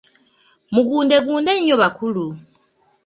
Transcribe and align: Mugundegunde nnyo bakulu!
Mugundegunde 0.73 1.51
nnyo 1.57 1.75
bakulu! 1.81 2.25